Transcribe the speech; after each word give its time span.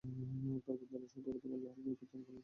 তারপর 0.65 0.85
দাঁড়িয়ে 0.91 1.11
সর্বপ্রথম 1.13 1.51
আল্লাহর 1.55 1.75
গুণকীর্তণ 1.77 2.19
করলেন। 2.19 2.39